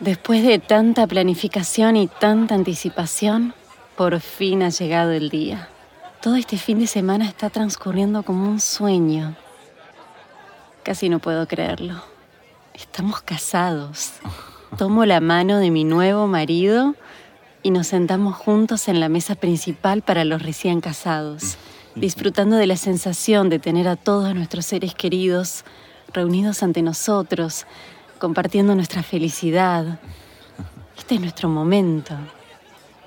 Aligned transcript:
Después 0.00 0.42
de 0.42 0.58
tanta 0.58 1.06
planificación 1.06 1.94
y 1.94 2.06
tanta 2.06 2.54
anticipación, 2.54 3.52
por 3.96 4.18
fin 4.20 4.62
ha 4.62 4.70
llegado 4.70 5.12
el 5.12 5.28
día. 5.28 5.68
Todo 6.22 6.36
este 6.36 6.56
fin 6.56 6.78
de 6.78 6.86
semana 6.86 7.26
está 7.26 7.50
transcurriendo 7.50 8.22
como 8.22 8.48
un 8.48 8.60
sueño. 8.60 9.36
Casi 10.84 11.10
no 11.10 11.18
puedo 11.18 11.46
creerlo. 11.46 12.02
Estamos 12.72 13.20
casados. 13.20 14.12
Tomo 14.78 15.04
la 15.04 15.20
mano 15.20 15.58
de 15.58 15.70
mi 15.70 15.84
nuevo 15.84 16.26
marido 16.26 16.94
y 17.62 17.70
nos 17.70 17.88
sentamos 17.88 18.36
juntos 18.36 18.88
en 18.88 19.00
la 19.00 19.10
mesa 19.10 19.34
principal 19.34 20.00
para 20.00 20.24
los 20.24 20.42
recién 20.42 20.80
casados, 20.80 21.58
disfrutando 21.94 22.56
de 22.56 22.66
la 22.66 22.76
sensación 22.76 23.50
de 23.50 23.58
tener 23.58 23.86
a 23.86 23.96
todos 23.96 24.34
nuestros 24.34 24.64
seres 24.64 24.94
queridos 24.94 25.62
reunidos 26.10 26.62
ante 26.62 26.80
nosotros, 26.80 27.66
compartiendo 28.20 28.76
nuestra 28.76 29.02
felicidad. 29.02 29.98
Este 30.96 31.16
es 31.16 31.20
nuestro 31.20 31.48
momento. 31.48 32.14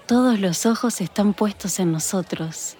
Todos 0.05 0.39
los 0.39 0.65
ojos 0.65 0.99
están 0.99 1.33
puestos 1.33 1.79
en 1.79 1.93
nosotros. 1.93 2.75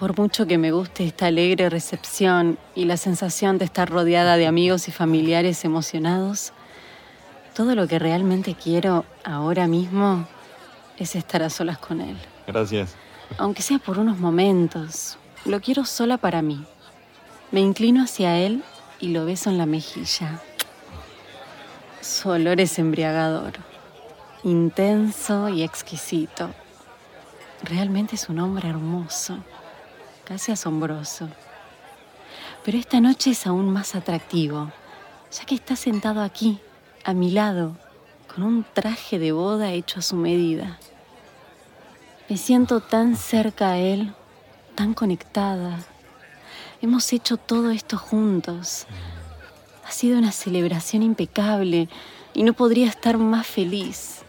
Por 0.00 0.18
mucho 0.18 0.46
que 0.46 0.58
me 0.58 0.72
guste 0.72 1.04
esta 1.04 1.26
alegre 1.26 1.70
recepción 1.70 2.58
y 2.74 2.86
la 2.86 2.96
sensación 2.96 3.58
de 3.58 3.66
estar 3.66 3.88
rodeada 3.88 4.36
de 4.36 4.48
amigos 4.48 4.88
y 4.88 4.90
familiares 4.90 5.64
emocionados, 5.64 6.52
todo 7.54 7.76
lo 7.76 7.86
que 7.86 8.00
realmente 8.00 8.56
quiero 8.56 9.04
ahora 9.22 9.68
mismo 9.68 10.26
es 10.98 11.14
estar 11.14 11.44
a 11.44 11.50
solas 11.50 11.78
con 11.78 12.00
él. 12.00 12.16
Gracias. 12.48 12.96
Aunque 13.38 13.62
sea 13.62 13.78
por 13.78 13.98
unos 13.98 14.18
momentos, 14.18 15.18
lo 15.44 15.60
quiero 15.60 15.84
sola 15.84 16.16
para 16.16 16.42
mí. 16.42 16.64
Me 17.52 17.60
inclino 17.60 18.02
hacia 18.02 18.38
él 18.38 18.64
y 18.98 19.08
lo 19.08 19.24
beso 19.24 19.50
en 19.50 19.58
la 19.58 19.66
mejilla. 19.66 20.40
Su 22.02 22.30
olor 22.30 22.60
es 22.60 22.80
embriagador, 22.80 23.52
intenso 24.42 25.48
y 25.48 25.62
exquisito. 25.62 26.50
Realmente 27.62 28.16
es 28.16 28.28
un 28.28 28.40
hombre 28.40 28.68
hermoso, 28.68 29.38
casi 30.24 30.50
asombroso. 30.50 31.28
Pero 32.64 32.76
esta 32.76 32.98
noche 32.98 33.30
es 33.30 33.46
aún 33.46 33.70
más 33.72 33.94
atractivo, 33.94 34.72
ya 35.30 35.44
que 35.44 35.54
está 35.54 35.76
sentado 35.76 36.22
aquí, 36.22 36.58
a 37.04 37.14
mi 37.14 37.30
lado, 37.30 37.76
con 38.34 38.42
un 38.42 38.64
traje 38.64 39.20
de 39.20 39.30
boda 39.30 39.70
hecho 39.70 40.00
a 40.00 40.02
su 40.02 40.16
medida. 40.16 40.80
Me 42.28 42.36
siento 42.36 42.80
tan 42.80 43.14
cerca 43.14 43.70
a 43.70 43.78
él, 43.78 44.12
tan 44.74 44.92
conectada. 44.92 45.78
Hemos 46.80 47.12
hecho 47.12 47.36
todo 47.36 47.70
esto 47.70 47.96
juntos. 47.96 48.88
Ha 49.92 49.94
sido 49.94 50.18
una 50.18 50.32
celebración 50.32 51.02
impecable 51.02 51.86
y 52.32 52.44
no 52.44 52.54
podría 52.54 52.88
estar 52.88 53.18
más 53.18 53.46
feliz. 53.46 54.22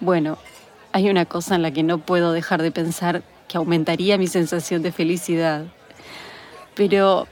Bueno, 0.00 0.38
hay 0.92 1.10
una 1.10 1.26
cosa 1.26 1.56
en 1.56 1.62
la 1.62 1.72
que 1.72 1.82
no 1.82 1.98
puedo 1.98 2.32
dejar 2.32 2.62
de 2.62 2.70
pensar 2.70 3.22
que 3.48 3.58
aumentaría 3.58 4.16
mi 4.16 4.28
sensación 4.28 4.80
de 4.80 4.92
felicidad. 4.92 5.66
Pero 6.74 7.28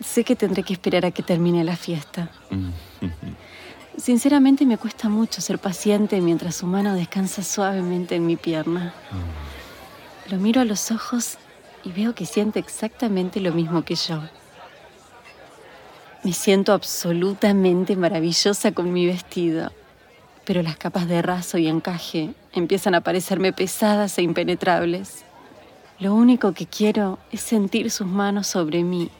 sé 0.00 0.22
que 0.22 0.36
tendré 0.36 0.62
que 0.62 0.72
esperar 0.72 1.04
a 1.04 1.10
que 1.10 1.24
termine 1.24 1.64
la 1.64 1.74
fiesta. 1.74 2.30
Sinceramente 3.98 4.64
me 4.64 4.78
cuesta 4.78 5.08
mucho 5.08 5.40
ser 5.40 5.58
paciente 5.58 6.20
mientras 6.20 6.54
su 6.54 6.68
mano 6.68 6.94
descansa 6.94 7.42
suavemente 7.42 8.14
en 8.14 8.26
mi 8.26 8.36
pierna. 8.36 8.94
Lo 10.30 10.38
miro 10.38 10.60
a 10.60 10.64
los 10.64 10.92
ojos 10.92 11.36
y 11.82 11.90
veo 11.90 12.14
que 12.14 12.26
siente 12.26 12.60
exactamente 12.60 13.40
lo 13.40 13.52
mismo 13.52 13.84
que 13.84 13.96
yo. 13.96 14.22
Me 16.22 16.34
siento 16.34 16.74
absolutamente 16.74 17.96
maravillosa 17.96 18.72
con 18.72 18.92
mi 18.92 19.06
vestido, 19.06 19.72
pero 20.44 20.62
las 20.62 20.76
capas 20.76 21.08
de 21.08 21.22
raso 21.22 21.56
y 21.56 21.66
encaje 21.66 22.34
empiezan 22.52 22.94
a 22.94 23.00
parecerme 23.00 23.54
pesadas 23.54 24.18
e 24.18 24.22
impenetrables. 24.22 25.24
Lo 25.98 26.14
único 26.14 26.52
que 26.52 26.66
quiero 26.66 27.18
es 27.32 27.40
sentir 27.40 27.90
sus 27.90 28.06
manos 28.06 28.48
sobre 28.48 28.84
mí. 28.84 29.10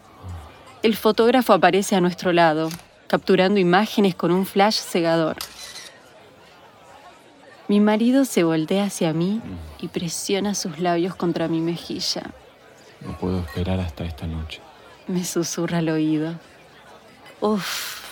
El 0.83 0.95
fotógrafo 0.95 1.55
aparece 1.55 1.97
a 1.97 2.03
nuestro 2.03 2.33
lado, 2.35 2.69
capturando 3.07 3.59
imágenes 3.59 4.15
con 4.15 4.31
un 4.31 4.45
flash 4.45 4.77
cegador. 4.81 5.37
Mi 7.67 7.81
marido 7.81 8.27
se 8.27 8.45
voltea 8.45 8.85
hacia 8.85 9.15
mí 9.15 9.41
y 9.81 9.89
presiona 9.89 10.55
sus 10.55 10.79
labios 10.79 11.15
contra 11.15 11.49
mi 11.49 11.63
mejilla. 11.63 12.31
No 13.01 13.17
puedo 13.17 13.39
esperar 13.39 13.81
hasta 13.81 14.05
esta 14.05 14.27
noche. 14.27 14.61
Me 15.07 15.25
susurra 15.25 15.79
al 15.79 15.89
oído. 15.89 16.35
Uf, 17.41 18.05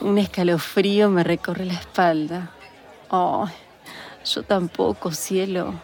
un 0.00 0.16
escalofrío 0.16 1.10
me 1.10 1.24
recorre 1.24 1.66
la 1.66 1.74
espalda. 1.74 2.50
Oh, 3.10 3.46
yo 4.24 4.42
tampoco, 4.42 5.12
cielo. 5.12 5.74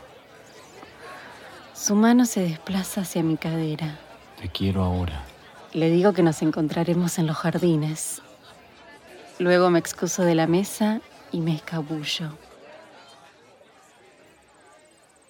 Su 1.74 1.94
mano 1.94 2.24
se 2.24 2.40
desplaza 2.40 3.02
hacia 3.02 3.22
mi 3.22 3.36
cadera. 3.36 3.98
Te 4.40 4.48
quiero 4.48 4.82
ahora. 4.82 5.22
Le 5.74 5.90
digo 5.90 6.14
que 6.14 6.22
nos 6.22 6.40
encontraremos 6.40 7.18
en 7.18 7.26
los 7.26 7.36
jardines. 7.36 8.22
Luego 9.38 9.68
me 9.68 9.78
excuso 9.78 10.22
de 10.22 10.34
la 10.34 10.46
mesa 10.46 11.00
y 11.30 11.40
me 11.40 11.54
escabullo. 11.54 12.38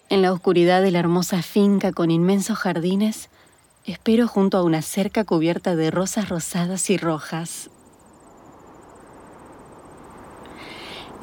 En 0.07 0.21
la 0.21 0.31
oscuridad 0.31 0.81
de 0.81 0.91
la 0.91 0.99
hermosa 0.99 1.41
finca 1.41 1.91
con 1.91 2.11
inmensos 2.11 2.57
jardines, 2.57 3.29
Espero 3.85 4.27
junto 4.27 4.57
a 4.57 4.63
una 4.63 4.81
cerca 4.81 5.25
cubierta 5.25 5.75
de 5.75 5.91
rosas 5.91 6.29
rosadas 6.29 6.89
y 6.89 6.97
rojas. 6.97 7.69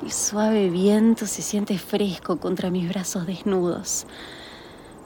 El 0.00 0.12
suave 0.12 0.71
viento 0.71 1.27
se 1.27 1.43
siente 1.43 1.77
fresco 1.78 2.39
contra 2.39 2.71
mis 2.71 2.89
brazos 2.89 3.27
desnudos, 3.27 4.06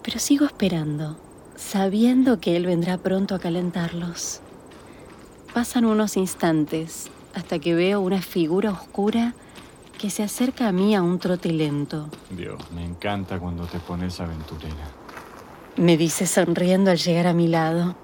pero 0.03 0.19
sigo 0.19 0.44
esperando, 0.44 1.19
sabiendo 1.56 2.41
que 2.41 2.56
él 2.56 2.67
vendrá 2.67 2.99
pronto 2.99 3.34
a 3.34 3.39
calentarlos. 3.39 4.41
Pasan 5.55 5.87
unos 5.87 6.19
instantes 6.19 7.11
hasta 7.34 7.59
que 7.59 7.75
veo 7.75 8.03
una 8.03 8.21
figura 8.21 8.71
oscura 8.71 9.34
que 9.97 10.11
se 10.11 10.23
acerca 10.23 10.69
a 10.69 10.73
mí 10.73 10.94
a 10.94 11.00
un 11.00 11.19
trote 11.19 11.50
lento. 11.55 12.11
Dios, 12.31 12.71
me 12.73 12.84
encanta 12.84 13.38
cuando 13.38 13.65
te 13.67 13.78
pones 13.78 14.21
aventurera. 14.21 15.06
Me 15.76 15.98
dice 15.98 16.26
sonriendo 16.26 16.91
al 16.91 16.97
llegar 16.97 17.26
a 17.26 17.34
mi 17.34 17.48
lado. 17.48 17.94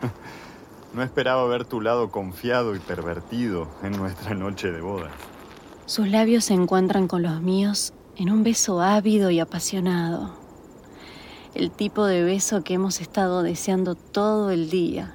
no 0.94 1.02
esperaba 1.02 1.44
ver 1.46 1.64
tu 1.64 1.80
lado 1.80 2.12
confiado 2.12 2.76
y 2.76 2.78
pervertido 2.78 3.66
en 3.82 3.96
nuestra 3.96 4.34
noche 4.34 4.70
de 4.70 4.80
boda. 4.80 5.10
Sus 5.86 6.06
labios 6.06 6.44
se 6.44 6.54
encuentran 6.54 7.08
con 7.08 7.22
los 7.22 7.40
míos 7.40 7.92
en 8.16 8.30
un 8.30 8.44
beso 8.44 8.80
ávido 8.80 9.30
y 9.30 9.40
apasionado. 9.40 10.36
El 11.54 11.72
tipo 11.72 12.06
de 12.06 12.22
beso 12.22 12.62
que 12.62 12.74
hemos 12.74 13.00
estado 13.00 13.42
deseando 13.42 13.96
todo 13.96 14.50
el 14.50 14.70
día. 14.70 15.12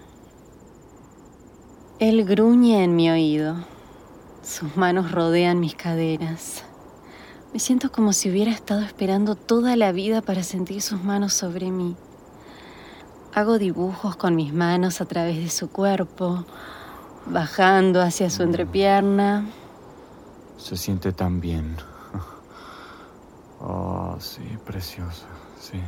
Él 1.99 2.25
gruñe 2.25 2.83
en 2.83 2.97
mi 2.97 3.09
oído. 3.09 3.55
Sus 4.43 4.75
manos 4.75 5.13
rodean 5.13 5.61
mis 5.61 5.75
caderas. 5.75 6.65
Me 7.55 7.59
siento 7.59 7.89
como 7.89 8.11
si 8.11 8.29
hubiera 8.29 8.51
estado 8.51 8.81
esperando 8.81 9.35
toda 9.35 9.77
la 9.77 9.93
vida 9.93 10.21
para 10.21 10.43
sentir 10.43 10.81
sus 10.81 11.01
manos 11.05 11.31
sobre 11.31 11.71
mí. 11.71 11.95
Hago 13.33 13.59
dibujos 13.59 14.17
con 14.17 14.35
mis 14.35 14.53
manos 14.53 14.99
a 14.99 15.05
través 15.05 15.37
de 15.37 15.49
su 15.49 15.69
cuerpo, 15.69 16.43
bajando 17.27 18.01
hacia 18.01 18.29
su 18.29 18.43
entrepierna. 18.43 19.45
Se 20.57 20.75
siente 20.75 21.13
tan 21.13 21.39
bien. 21.39 21.77
Oh, 23.61 24.17
sí, 24.19 24.43
preciosa, 24.65 25.27
sí. 25.57 25.79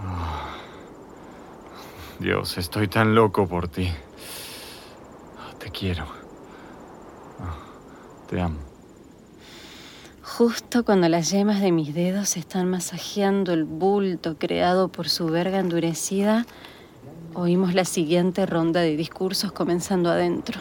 Oh. 0.00 0.48
Dios, 2.18 2.58
estoy 2.58 2.88
tan 2.88 3.14
loco 3.14 3.46
por 3.46 3.68
ti. 3.68 3.88
Te 5.60 5.70
quiero. 5.70 6.04
Oh, 7.38 8.26
te 8.26 8.40
amo. 8.40 8.67
Justo 10.38 10.84
cuando 10.84 11.08
las 11.08 11.32
yemas 11.32 11.60
de 11.60 11.72
mis 11.72 11.92
dedos 11.92 12.36
están 12.36 12.70
masajeando 12.70 13.52
el 13.52 13.64
bulto 13.64 14.36
creado 14.38 14.86
por 14.86 15.08
su 15.08 15.26
verga 15.26 15.58
endurecida, 15.58 16.46
oímos 17.34 17.74
la 17.74 17.84
siguiente 17.84 18.46
ronda 18.46 18.80
de 18.80 18.96
discursos 18.96 19.50
comenzando 19.50 20.10
adentro. 20.10 20.60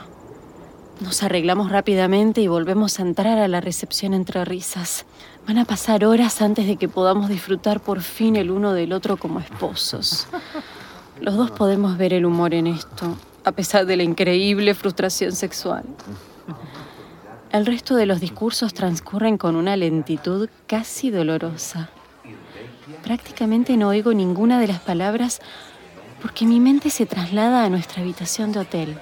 Nos 1.00 1.22
arreglamos 1.22 1.72
rápidamente 1.72 2.42
y 2.42 2.48
volvemos 2.48 2.98
a 2.98 3.04
entrar 3.04 3.38
a 3.38 3.48
la 3.48 3.62
recepción 3.62 4.16
entre 4.16 4.44
risas. 4.46 5.06
Van 5.46 5.60
a 5.60 5.66
pasar 5.66 6.06
horas 6.06 6.42
antes 6.42 6.66
de 6.66 6.78
que 6.78 6.90
podamos 6.90 7.30
disfrutar 7.30 7.80
por 7.80 8.02
fin 8.02 8.36
el 8.36 8.50
uno 8.50 8.74
del 8.74 8.94
otro 8.94 9.18
como 9.18 9.40
esposos. 9.40 10.28
Los 11.22 11.38
dos 11.38 11.52
podemos 11.52 12.00
ver 12.00 12.14
el 12.14 12.26
humor 12.26 12.56
en 12.56 12.66
esto, 12.66 13.16
a 13.44 13.52
pesar 13.52 13.86
de 13.86 13.98
la 13.98 14.02
increíble 14.02 14.74
frustración 14.74 15.34
sexual. 15.34 15.84
El 17.52 17.66
resto 17.66 17.96
de 17.96 18.06
los 18.06 18.20
discursos 18.20 18.74
transcurren 18.74 19.38
con 19.38 19.56
una 19.56 19.78
lentitud 19.78 20.50
casi 20.68 21.10
dolorosa. 21.10 21.90
Prácticamente 23.04 23.78
no 23.78 23.88
oigo 23.88 24.14
ninguna 24.14 24.60
de 24.60 24.68
las 24.68 24.80
palabras 24.80 25.40
porque 26.22 26.46
mi 26.46 26.60
mente 26.60 26.90
se 26.90 27.06
traslada 27.06 27.64
a 27.64 27.70
nuestra 27.70 28.02
habitación 28.02 28.52
de 28.52 28.60
hotel. 28.60 29.00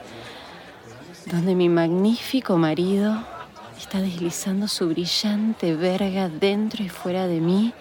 donde 1.25 1.55
mi 1.55 1.69
magnífico 1.69 2.55
marido 2.55 3.17
está 3.79 3.99
deslizando 3.99 4.67
su 4.67 4.87
brillante 4.89 5.75
verga 5.75 6.29
dentro 6.29 6.83
y 6.83 6.89
fuera 6.89 7.25
de 7.25 7.41
mí, 7.41 7.73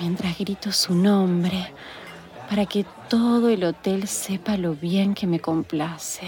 mientras 0.00 0.36
grito 0.36 0.72
su 0.72 0.94
nombre 0.94 1.72
para 2.48 2.66
que 2.66 2.84
todo 3.08 3.48
el 3.48 3.62
hotel 3.62 4.08
sepa 4.08 4.56
lo 4.56 4.74
bien 4.74 5.14
que 5.14 5.28
me 5.28 5.38
complace. 5.38 6.26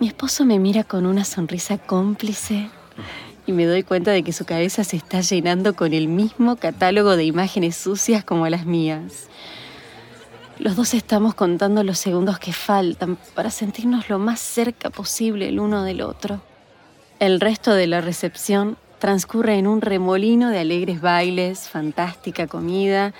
Mi 0.00 0.06
esposo 0.06 0.44
me 0.44 0.60
mira 0.60 0.84
con 0.84 1.06
una 1.06 1.24
sonrisa 1.24 1.76
cómplice 1.76 2.68
y 3.46 3.52
me 3.52 3.66
doy 3.66 3.82
cuenta 3.82 4.12
de 4.12 4.22
que 4.22 4.32
su 4.32 4.44
cabeza 4.44 4.84
se 4.84 4.96
está 4.96 5.22
llenando 5.22 5.74
con 5.74 5.92
el 5.92 6.06
mismo 6.06 6.54
catálogo 6.54 7.16
de 7.16 7.24
imágenes 7.24 7.74
sucias 7.74 8.22
como 8.22 8.48
las 8.48 8.64
mías. 8.64 9.26
Los 10.60 10.76
dos 10.76 10.94
estamos 10.94 11.34
contando 11.34 11.82
los 11.82 11.98
segundos 11.98 12.38
que 12.38 12.52
faltan 12.52 13.18
para 13.34 13.50
sentirnos 13.50 14.08
lo 14.08 14.20
más 14.20 14.38
cerca 14.38 14.88
posible 14.88 15.48
el 15.48 15.58
uno 15.58 15.82
del 15.82 16.02
otro. 16.02 16.42
El 17.18 17.40
resto 17.40 17.74
de 17.74 17.88
la 17.88 18.00
recepción 18.00 18.76
transcurre 19.00 19.58
en 19.58 19.66
un 19.66 19.80
remolino 19.80 20.50
de 20.50 20.60
alegres 20.60 21.00
bailes, 21.00 21.68
fantástica 21.68 22.46
comida 22.46 23.14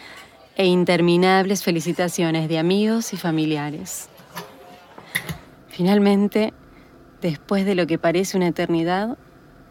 e 0.54 0.66
interminables 0.66 1.64
felicitaciones 1.64 2.48
de 2.48 2.60
amigos 2.60 3.12
y 3.12 3.16
familiares. 3.16 4.08
Finalmente, 5.70 6.52
después 7.20 7.64
de 7.64 7.74
lo 7.74 7.86
que 7.86 7.98
parece 7.98 8.36
una 8.36 8.48
eternidad, 8.48 9.18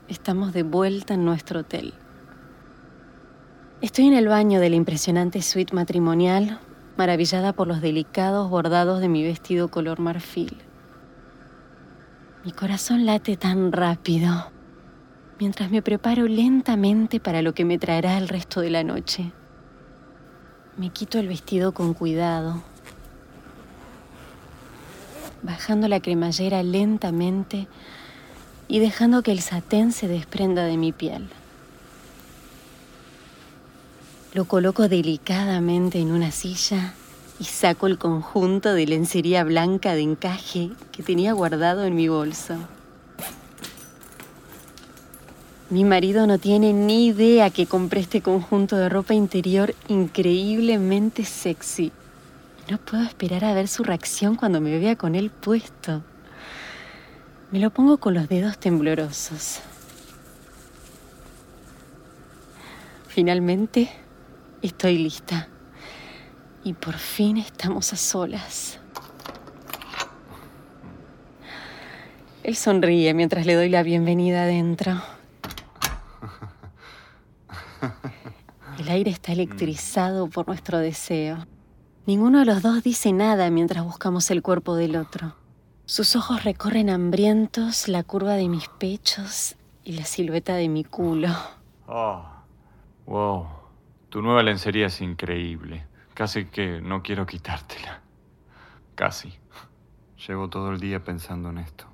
estamos 0.08 0.54
de 0.54 0.64
vuelta 0.64 1.14
en 1.14 1.26
nuestro 1.26 1.62
hotel. 1.62 1.94
Estoy 3.82 4.08
en 4.08 4.14
el 4.14 4.28
baño 4.28 4.60
de 4.60 4.70
la 4.70 4.76
impresionante 4.76 5.42
suite 5.42 5.76
matrimonial, 5.76 6.60
maravillada 6.98 7.54
por 7.54 7.68
los 7.68 7.82
delicados 7.82 8.50
bordados 8.50 9.02
de 9.02 9.10
mi 9.10 9.24
vestido 9.24 9.70
color 9.70 10.00
marfil. 10.00 10.58
Mi 12.44 12.52
corazón 12.52 13.06
late 13.06 13.38
tan 13.38 13.72
rápido 13.72 14.52
mientras 15.40 15.70
me 15.70 15.82
preparo 15.82 16.28
lentamente 16.28 17.20
para 17.20 17.42
lo 17.42 17.54
que 17.54 17.66
me 17.66 17.78
traerá 17.78 18.18
el 18.18 18.28
resto 18.28 18.62
de 18.62 18.70
la 18.70 18.84
noche. 18.84 19.32
Me 20.78 20.90
quito 20.90 21.20
el 21.20 21.28
vestido 21.28 21.74
con 21.74 21.94
cuidado, 21.94 22.64
bajando 25.44 25.88
la 25.88 26.00
cremallera 26.00 26.64
lentamente 26.64 27.68
y 28.68 28.80
dejando 28.80 29.24
que 29.24 29.32
el 29.32 29.42
satén 29.42 29.92
se 29.92 30.08
desprenda 30.08 30.64
de 30.64 30.78
mi 30.78 30.92
piel. 30.92 31.28
Lo 34.34 34.46
coloco 34.46 34.88
delicadamente 34.88 36.00
en 36.00 36.12
una 36.12 36.32
silla 36.32 36.94
y 37.40 37.46
saco 37.46 37.88
el 37.88 37.98
conjunto 37.98 38.74
de 38.74 38.86
lencería 38.86 39.44
blanca 39.44 39.94
de 39.94 40.02
encaje 40.02 40.72
que 40.92 41.04
tenía 41.04 41.34
guardado 41.34 41.86
en 41.86 41.96
mi 41.96 42.08
bolso. 42.08 42.56
Mi 45.70 45.84
marido 45.84 46.28
no 46.28 46.40
tiene 46.40 46.72
ni 46.72 47.08
idea 47.08 47.50
que 47.50 47.66
compré 47.66 48.00
este 48.00 48.22
conjunto 48.22 48.78
de 48.78 48.88
ropa 48.88 49.14
interior 49.14 49.76
increíblemente 49.90 51.26
sexy. 51.26 51.92
No 52.70 52.78
puedo 52.80 53.04
esperar 53.04 53.46
a 53.46 53.54
ver 53.54 53.70
su 53.70 53.84
reacción 53.84 54.36
cuando 54.36 54.60
me 54.60 54.78
vea 54.78 54.98
con 54.98 55.16
él 55.16 55.30
puesto. 55.30 56.04
Me 57.50 57.60
lo 57.60 57.70
pongo 57.70 57.98
con 57.98 58.14
los 58.14 58.28
dedos 58.28 58.58
temblorosos. 58.58 59.62
Finalmente, 63.08 63.90
estoy 64.62 64.98
lista. 64.98 65.48
Y 66.66 66.74
por 66.74 66.96
fin 66.96 67.38
estamos 67.38 67.94
a 67.94 67.96
solas. 67.96 68.80
Él 72.44 72.58
sonríe 72.58 73.14
mientras 73.14 73.46
le 73.46 73.56
doy 73.56 73.70
la 73.70 73.82
bienvenida 73.82 74.44
adentro. 74.44 75.02
El 78.78 78.90
aire 78.90 79.12
está 79.12 79.32
electrizado 79.32 80.30
por 80.30 80.48
nuestro 80.48 80.80
deseo. 80.80 81.46
Ninguno 82.08 82.40
de 82.40 82.46
los 82.46 82.62
dos 82.62 82.84
dice 82.84 83.12
nada 83.12 83.50
mientras 83.50 83.84
buscamos 83.84 84.32
el 84.32 84.42
cuerpo 84.42 84.76
del 84.76 84.96
otro. 84.96 85.36
Sus 85.86 86.16
ojos 86.16 86.46
recorren 86.46 86.90
hambrientos 86.90 87.90
la 87.90 88.02
curva 88.02 88.36
de 88.36 88.48
mis 88.48 88.70
pechos 88.70 89.58
y 89.84 89.92
la 89.92 90.06
silueta 90.06 90.56
de 90.56 90.70
mi 90.70 90.86
culo. 90.86 91.28
Oh, 91.86 92.26
wow. 93.08 93.48
Tu 94.08 94.22
nueva 94.22 94.42
lencería 94.42 94.86
es 94.86 95.02
increíble. 95.02 95.86
Casi 96.14 96.46
que 96.46 96.80
no 96.80 97.04
quiero 97.04 97.26
quitártela. 97.26 98.00
Casi. 98.96 99.34
Llevo 100.26 100.48
todo 100.48 100.72
el 100.72 100.80
día 100.80 101.04
pensando 101.04 101.50
en 101.50 101.58
esto. 101.58 101.88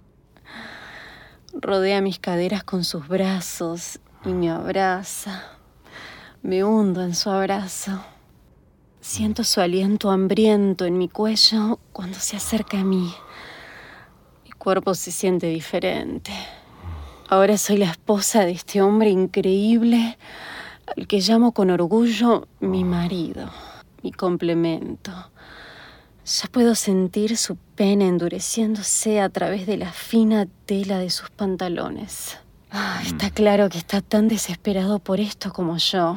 Rodea 1.54 2.02
mis 2.02 2.20
caderas 2.20 2.64
con 2.64 2.84
sus 2.84 3.08
brazos 3.08 4.00
y 4.26 4.30
me 4.30 4.52
abraza. 4.52 5.42
Me 6.44 6.64
hundo 6.64 7.02
en 7.02 7.16
su 7.16 7.32
abrazo. 7.32 8.00
Siento 9.04 9.44
su 9.44 9.60
aliento 9.60 10.12
hambriento 10.12 10.86
en 10.86 10.98
mi 10.98 11.10
cuello 11.10 11.78
cuando 11.92 12.18
se 12.20 12.38
acerca 12.38 12.80
a 12.80 12.84
mí. 12.86 13.14
Mi 14.46 14.52
cuerpo 14.52 14.96
se 14.96 15.12
siente 15.12 15.48
diferente. 15.48 16.32
Ahora 17.28 17.58
soy 17.58 17.80
la 17.80 17.92
esposa 17.92 18.46
de 18.46 18.52
este 18.52 18.82
hombre 18.82 19.10
increíble 19.10 20.18
al 20.96 21.06
que 21.06 21.20
llamo 21.20 21.52
con 21.52 21.70
orgullo 21.70 22.48
mi 22.62 22.86
marido, 22.86 23.52
mi 24.04 24.14
complemento. 24.14 25.12
Ya 26.26 26.48
puedo 26.50 26.74
sentir 26.74 27.36
su 27.36 27.58
pene 27.58 28.08
endureciéndose 28.08 29.20
a 29.20 29.28
través 29.28 29.68
de 29.68 29.76
la 29.76 29.92
fina 29.92 30.48
tela 30.66 30.98
de 30.98 31.10
sus 31.10 31.30
pantalones. 31.30 32.38
Ah, 32.72 33.02
está 33.06 33.32
claro 33.32 33.68
que 33.68 33.80
está 33.80 34.00
tan 34.00 34.30
desesperado 34.30 35.00
por 35.00 35.20
esto 35.20 35.52
como 35.52 35.76
yo. 35.76 36.16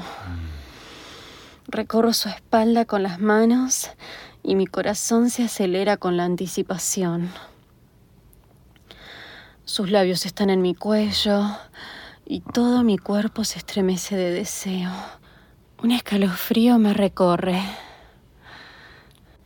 Recorro 1.69 2.13
su 2.13 2.29
espalda 2.29 2.85
con 2.85 3.03
las 3.03 3.19
manos 3.19 3.91
y 4.45 4.55
mi 4.55 4.67
corazón 4.67 5.31
se 5.31 5.43
acelera 5.43 5.97
con 5.97 6.17
la 6.17 6.25
anticipación. 6.25 7.29
Sus 9.65 9.91
labios 9.91 10.27
están 10.27 10.49
en 10.49 10.63
mi 10.63 10.77
cuello 10.77 11.45
y 12.25 12.41
todo 12.41 12.85
mi 12.85 12.99
cuerpo 12.99 13.43
se 13.43 13.59
estremece 13.59 14.15
de 14.15 14.31
deseo. 14.31 14.93
Un 15.83 15.91
escalofrío 15.91 16.79
me 16.79 16.95
recorre. 16.95 17.61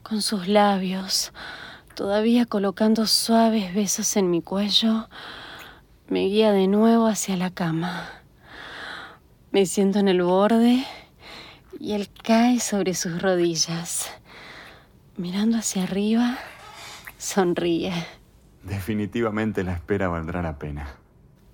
Con 0.02 0.20
sus 0.20 0.46
labios, 0.46 1.32
todavía 1.94 2.44
colocando 2.44 3.06
suaves 3.06 3.74
besos 3.74 4.14
en 4.18 4.30
mi 4.30 4.42
cuello, 4.42 5.08
me 6.06 6.26
guía 6.26 6.52
de 6.52 6.66
nuevo 6.66 7.06
hacia 7.06 7.38
la 7.38 7.48
cama. 7.48 8.10
Me 9.52 9.64
siento 9.64 10.00
en 10.00 10.08
el 10.08 10.22
borde 10.22 10.84
y 11.80 11.94
él 11.94 12.08
cae 12.22 12.60
sobre 12.60 12.94
sus 12.94 13.20
rodillas. 13.20 14.08
Mirando 15.16 15.58
hacia 15.58 15.82
arriba, 15.82 16.38
sonríe. 17.18 17.92
Definitivamente 18.62 19.64
la 19.64 19.72
espera 19.72 20.06
valdrá 20.06 20.42
la 20.42 20.58
pena. 20.58 20.86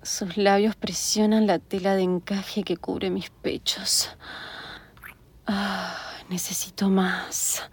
Sus 0.03 0.37
labios 0.37 0.75
presionan 0.75 1.47
la 1.47 1.57
tela 1.57 1.95
de 1.95 2.03
encaje 2.03 2.63
que 2.63 2.77
cubre 2.77 3.09
mis 3.09 3.31
pechos. 3.31 4.15
Ah, 5.47 5.97
necesito 6.29 6.89
más 6.89 7.63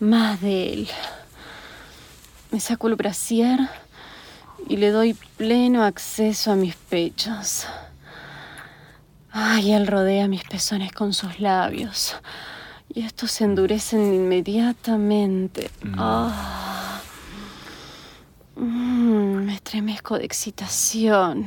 más 0.00 0.40
de 0.40 0.72
él. 0.72 0.88
Me 2.50 2.60
saco 2.60 2.88
el 2.88 2.96
brasier 2.96 3.58
y 4.68 4.76
le 4.76 4.90
doy 4.90 5.14
pleno 5.36 5.84
acceso 5.84 6.52
a 6.52 6.56
mis 6.56 6.76
pechos. 6.76 7.66
Ay, 9.38 9.72
él 9.72 9.86
rodea 9.86 10.28
mis 10.28 10.44
pezones 10.44 10.92
con 10.92 11.12
sus 11.12 11.40
labios. 11.40 12.16
Y 12.88 13.04
estos 13.04 13.32
se 13.32 13.44
endurecen 13.44 14.14
inmediatamente. 14.14 15.70
Mm. 15.82 15.94
Ah. 15.98 17.00
Mm, 18.54 19.44
me 19.44 19.54
estremezco 19.54 20.16
de 20.16 20.24
excitación 20.24 21.46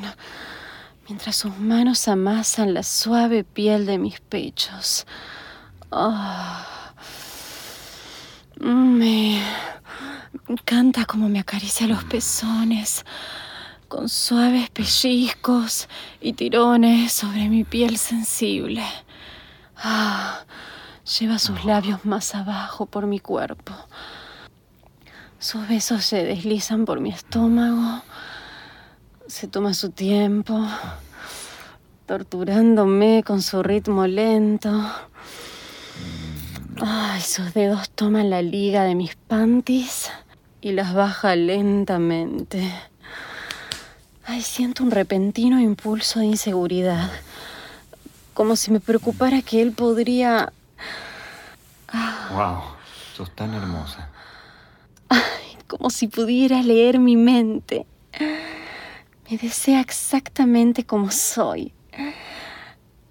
mientras 1.08 1.36
sus 1.36 1.58
manos 1.58 2.08
amasan 2.08 2.76
la 2.76 2.84
suave 2.84 3.44
piel 3.44 3.88
de 3.88 3.98
mis 3.98 4.20
pechos. 4.20 5.08
Ah. 5.92 6.94
Me 8.60 9.42
encanta 10.48 11.06
cómo 11.06 11.28
me 11.28 11.40
acaricia 11.40 11.88
los 11.88 12.04
pezones, 12.04 13.04
con 13.90 14.08
suaves 14.08 14.70
pellizcos 14.70 15.90
y 16.22 16.34
tirones 16.34 17.12
sobre 17.12 17.50
mi 17.50 17.64
piel 17.64 17.98
sensible. 17.98 18.84
Ah, 19.76 20.46
lleva 21.20 21.40
sus 21.40 21.66
labios 21.66 22.06
más 22.06 22.36
abajo 22.36 22.86
por 22.86 23.08
mi 23.08 23.20
cuerpo. 23.20 23.74
Sus 25.40 25.68
besos 25.68 26.06
se 26.06 26.24
deslizan 26.24 26.86
por 26.86 27.00
mi 27.00 27.10
estómago. 27.10 28.04
Se 29.28 29.48
toma 29.48 29.74
su 29.74 29.90
tiempo, 29.90 30.66
torturándome 32.06 33.24
con 33.26 33.42
su 33.42 33.64
ritmo 33.64 34.06
lento. 34.06 34.70
Ay, 36.80 37.22
sus 37.22 37.54
dedos 37.56 37.90
toman 37.90 38.30
la 38.30 38.44
liga 38.44 38.84
de 38.84 38.94
mis 38.94 39.16
panties 39.16 40.12
y 40.62 40.74
las 40.74 40.94
baja 40.94 41.36
lentamente. 41.36 42.89
Ay, 44.32 44.44
siento 44.44 44.84
un 44.84 44.92
repentino 44.92 45.60
impulso 45.60 46.20
de 46.20 46.28
inseguridad, 46.28 47.10
como 48.36 48.56
si 48.56 48.70
me 48.70 48.80
preocupara 48.80 49.42
que 49.42 49.60
él 49.60 49.72
podría... 49.72 50.54
Wow, 52.32 52.62
sos 53.16 53.36
tan 53.36 53.56
hermosa. 53.56 54.08
Ay, 55.10 55.58
como 55.66 55.90
si 55.90 56.08
pudiera 56.08 56.62
leer 56.62 57.00
mi 57.00 57.18
mente. 57.18 57.88
Me 59.28 59.38
desea 59.40 59.82
exactamente 59.82 60.86
como 60.86 61.10
soy. 61.10 61.74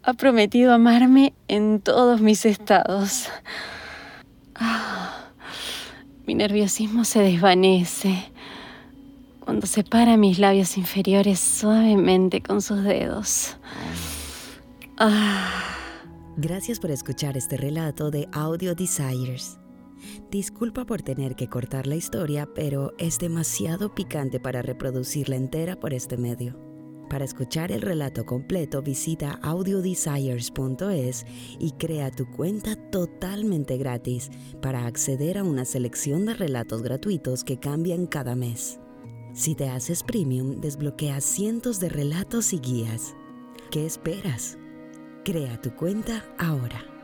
Ha 0.05 0.13
prometido 0.13 0.73
amarme 0.73 1.35
en 1.49 1.81
todos 1.81 2.21
mis 2.21 2.47
estados. 2.47 3.29
Ah, 4.55 5.31
mi 6.29 6.37
nerviosismo 6.37 7.05
se 7.05 7.19
desvanece 7.19 8.31
cuando 9.49 9.67
separa 9.67 10.19
mis 10.19 10.39
labios 10.39 10.77
inferiores 10.77 11.41
suavemente 11.41 12.43
con 12.43 12.61
sus 12.61 12.85
dedos. 12.85 13.57
Ah. 14.99 15.49
Gracias 16.37 16.79
por 16.79 16.91
escuchar 16.91 17.35
este 17.39 17.57
relato 17.57 18.11
de 18.11 18.29
Audio 18.33 18.75
Desires. 18.75 19.59
Disculpa 20.31 20.85
por 20.85 21.01
tener 21.01 21.35
que 21.35 21.49
cortar 21.49 21.87
la 21.87 21.97
historia, 21.97 22.47
pero 22.55 22.93
es 22.99 23.19
demasiado 23.19 23.95
picante 23.95 24.39
para 24.39 24.61
reproducirla 24.61 25.37
entera 25.37 25.81
por 25.81 25.95
este 25.95 26.19
medio. 26.19 26.61
Para 27.09 27.25
escuchar 27.25 27.73
el 27.73 27.81
relato 27.81 28.27
completo 28.27 28.83
visita 28.83 29.39
audiodesires.es 29.43 31.25
y 31.59 31.71
crea 31.79 32.11
tu 32.11 32.31
cuenta 32.33 32.77
totalmente 32.91 33.79
gratis 33.79 34.29
para 34.61 34.85
acceder 34.85 35.39
a 35.39 35.43
una 35.43 35.65
selección 35.65 36.27
de 36.27 36.35
relatos 36.35 36.83
gratuitos 36.83 37.45
que 37.45 37.59
cambian 37.59 38.07
cada 38.07 38.37
mes. 38.37 38.79
Si 39.33 39.55
te 39.55 39.69
haces 39.69 40.03
premium, 40.03 40.61
desbloqueas 40.61 41.25
cientos 41.25 41.81
de 41.81 41.89
relatos 41.89 42.53
y 42.53 42.59
guías. 42.59 43.15
¿Qué 43.71 43.87
esperas? 43.87 44.59
Crea 45.25 45.61
tu 45.61 45.75
cuenta 45.75 46.25
ahora. 46.39 46.98